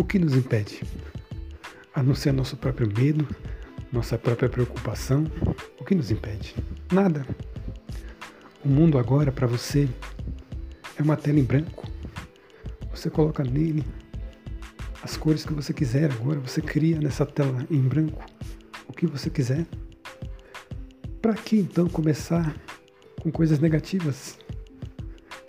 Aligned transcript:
O 0.00 0.04
que 0.04 0.18
nos 0.18 0.34
impede? 0.34 0.82
A 1.94 2.02
não 2.02 2.14
ser 2.14 2.32
nosso 2.32 2.56
próprio 2.56 2.90
medo, 2.90 3.28
nossa 3.92 4.16
própria 4.16 4.48
preocupação. 4.48 5.24
O 5.78 5.84
que 5.84 5.94
nos 5.94 6.10
impede? 6.10 6.56
Nada. 6.90 7.26
O 8.64 8.68
mundo 8.70 8.96
agora 8.96 9.30
para 9.30 9.46
você 9.46 9.86
é 10.98 11.02
uma 11.02 11.18
tela 11.18 11.38
em 11.38 11.44
branco. 11.44 11.86
Você 12.90 13.10
coloca 13.10 13.44
nele 13.44 13.84
as 15.02 15.18
cores 15.18 15.44
que 15.44 15.52
você 15.52 15.74
quiser 15.74 16.10
agora, 16.10 16.40
você 16.40 16.62
cria 16.62 16.98
nessa 16.98 17.26
tela 17.26 17.66
em 17.70 17.82
branco 17.82 18.24
o 18.88 18.94
que 18.94 19.06
você 19.06 19.28
quiser. 19.28 19.66
Para 21.20 21.34
que 21.34 21.58
então 21.58 21.86
começar 21.90 22.56
com 23.20 23.30
coisas 23.30 23.58
negativas? 23.58 24.38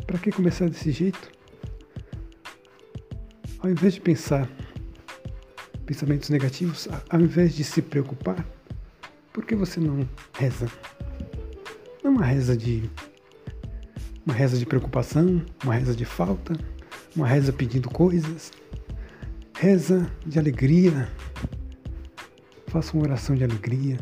Para 0.05 0.19
que 0.19 0.29
começar 0.29 0.69
desse 0.69 0.91
jeito? 0.91 1.40
Ao 3.61 3.69
invés 3.69 3.93
de 3.93 4.01
pensar 4.01 4.49
pensamentos 5.85 6.31
negativos, 6.31 6.87
ao 7.07 7.21
invés 7.21 7.53
de 7.53 7.63
se 7.63 7.79
preocupar, 7.79 8.43
por 9.31 9.45
que 9.45 9.55
você 9.55 9.79
não 9.79 10.07
reza? 10.33 10.65
Não 12.03 12.11
é 12.11 12.13
uma 12.15 12.25
reza 12.25 12.57
de 12.57 12.89
uma 14.25 14.33
reza 14.33 14.57
de 14.57 14.65
preocupação, 14.65 15.45
uma 15.63 15.75
reza 15.75 15.95
de 15.95 16.05
falta, 16.05 16.53
uma 17.15 17.27
reza 17.27 17.53
pedindo 17.53 17.87
coisas, 17.87 18.51
reza 19.55 20.11
de 20.25 20.39
alegria. 20.39 21.07
Faça 22.65 22.93
uma 22.97 23.03
oração 23.03 23.35
de 23.35 23.43
alegria, 23.43 23.99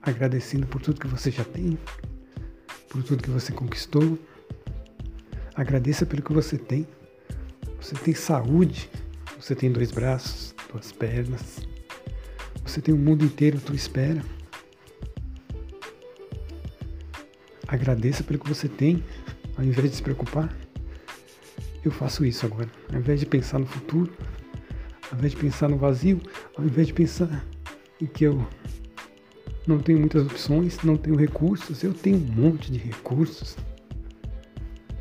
agradecendo 0.00 0.64
por 0.64 0.80
tudo 0.80 1.00
que 1.00 1.08
você 1.08 1.32
já 1.32 1.42
tem, 1.42 1.76
por 2.88 3.02
tudo 3.02 3.20
que 3.20 3.30
você 3.30 3.52
conquistou. 3.52 4.16
Agradeça 5.56 6.06
pelo 6.06 6.22
que 6.22 6.32
você 6.32 6.56
tem. 6.56 6.86
Você 7.80 7.94
tem 7.94 8.14
saúde, 8.14 8.90
você 9.38 9.54
tem 9.54 9.70
dois 9.70 9.90
braços, 9.90 10.54
duas 10.72 10.92
pernas. 10.92 11.66
Você 12.64 12.80
tem 12.80 12.94
o 12.94 12.98
mundo 12.98 13.24
inteiro 13.24 13.58
à 13.58 13.60
tua 13.60 13.76
espera. 13.76 14.22
Agradeça 17.68 18.24
pelo 18.24 18.38
que 18.38 18.48
você 18.48 18.68
tem, 18.68 19.02
ao 19.56 19.64
invés 19.64 19.90
de 19.90 19.96
se 19.96 20.02
preocupar. 20.02 20.54
Eu 21.84 21.90
faço 21.90 22.24
isso 22.24 22.44
agora. 22.46 22.70
Ao 22.92 22.98
invés 22.98 23.20
de 23.20 23.26
pensar 23.26 23.58
no 23.58 23.66
futuro, 23.66 24.12
ao 25.10 25.18
invés 25.18 25.32
de 25.32 25.38
pensar 25.38 25.68
no 25.68 25.76
vazio, 25.76 26.20
ao 26.56 26.64
invés 26.64 26.88
de 26.88 26.92
pensar 26.92 27.44
em 28.00 28.06
que 28.06 28.24
eu 28.24 28.46
não 29.66 29.78
tenho 29.78 29.98
muitas 29.98 30.24
opções, 30.26 30.78
não 30.82 30.96
tenho 30.96 31.16
recursos, 31.16 31.82
eu 31.82 31.92
tenho 31.92 32.18
um 32.18 32.32
monte 32.32 32.70
de 32.70 32.78
recursos. 32.78 33.56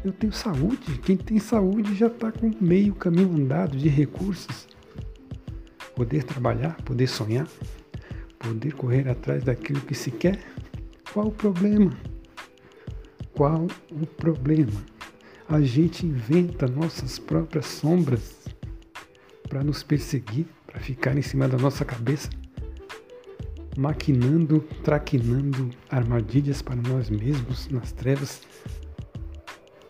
Eu 0.05 0.13
tenho 0.13 0.31
saúde. 0.31 0.99
Quem 0.99 1.17
tem 1.17 1.39
saúde 1.39 1.95
já 1.95 2.05
está 2.05 2.31
com 2.31 2.51
meio 2.61 2.93
caminho 2.93 3.33
andado 3.35 3.75
de 3.75 3.89
recursos. 3.89 4.67
Poder 5.95 6.23
trabalhar, 6.23 6.75
poder 6.83 7.07
sonhar, 7.07 7.47
poder 8.37 8.75
correr 8.75 9.09
atrás 9.09 9.43
daquilo 9.43 9.81
que 9.81 9.95
se 9.95 10.11
quer. 10.11 10.39
Qual 11.11 11.29
o 11.29 11.31
problema? 11.31 11.91
Qual 13.33 13.65
o 13.89 14.05
problema? 14.05 14.79
A 15.49 15.59
gente 15.61 16.05
inventa 16.05 16.67
nossas 16.67 17.17
próprias 17.17 17.65
sombras 17.65 18.45
para 19.49 19.63
nos 19.63 19.81
perseguir, 19.81 20.45
para 20.67 20.79
ficar 20.79 21.17
em 21.17 21.23
cima 21.23 21.47
da 21.47 21.57
nossa 21.57 21.83
cabeça, 21.83 22.29
maquinando, 23.75 24.59
traquinando 24.83 25.71
armadilhas 25.89 26.61
para 26.61 26.75
nós 26.75 27.09
mesmos 27.09 27.67
nas 27.69 27.91
trevas, 27.91 28.43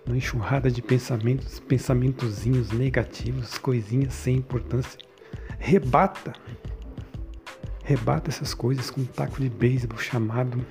uma 0.05 0.17
enxurrada 0.17 0.69
de 0.69 0.81
pensamentos, 0.81 1.59
pensamentozinhos 1.59 2.71
negativos, 2.71 3.57
coisinhas 3.57 4.13
sem 4.13 4.37
importância. 4.37 4.99
Rebata, 5.57 6.33
rebata 7.83 8.29
essas 8.29 8.53
coisas 8.53 8.91
com 8.91 9.01
um 9.01 9.05
taco 9.05 9.41
de 9.41 9.49
beisebol 9.49 9.97
chamado 9.97 10.65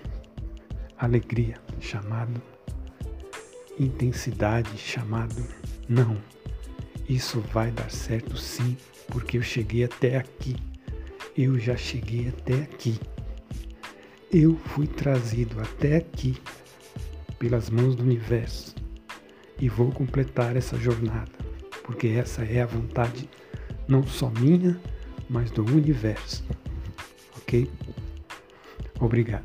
alegria, 0.97 1.57
chamado 1.81 2.41
intensidade, 3.79 4.77
chamado 4.79 5.45
não. 5.89 6.17
Isso 7.09 7.41
vai 7.53 7.71
dar 7.71 7.91
certo 7.91 8.37
sim, 8.37 8.77
porque 9.09 9.37
eu 9.37 9.43
cheguei 9.43 9.85
até 9.85 10.17
aqui. 10.17 10.57
Eu 11.37 11.59
já 11.59 11.77
cheguei 11.77 12.29
até 12.29 12.63
aqui. 12.63 12.99
Eu 14.33 14.57
fui 14.57 14.87
trazido 14.87 15.61
até 15.61 15.97
aqui 15.97 16.41
pelas 17.39 17.69
mãos 17.69 17.95
do 17.95 18.03
universo 18.03 18.75
e 19.59 19.69
vou 19.69 19.91
completar 19.93 20.57
essa 20.57 20.77
jornada, 20.77 21.33
porque 21.85 22.09
essa 22.09 22.43
é 22.45 22.63
a 22.63 22.67
vontade 22.67 23.29
não 23.87 24.03
só 24.03 24.31
minha, 24.31 24.79
mas 25.29 25.51
do 25.51 25.65
universo. 25.65 26.45
Ok? 27.37 27.71
Obrigado. 29.01 29.45